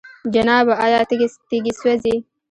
[0.33, 0.73] جنابه!
[0.85, 0.99] آيا
[1.49, 2.15] تيږي سوزي؟